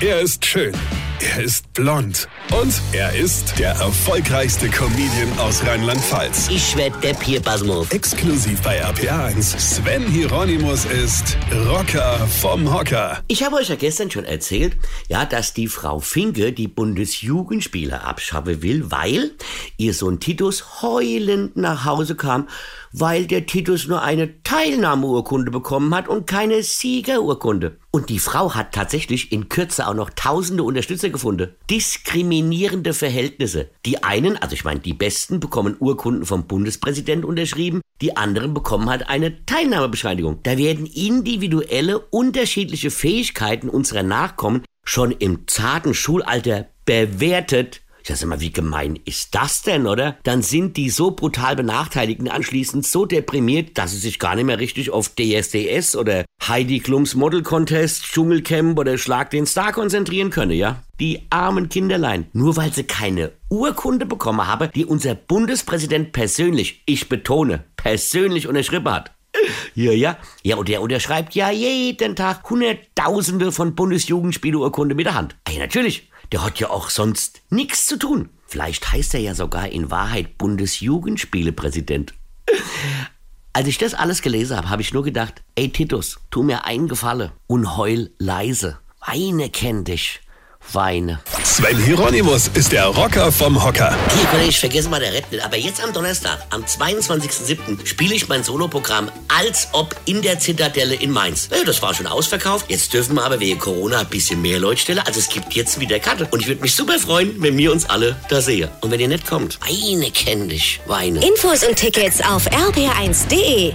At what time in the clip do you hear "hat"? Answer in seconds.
25.94-26.08, 28.56-28.74, 68.92-69.12, 76.44-76.60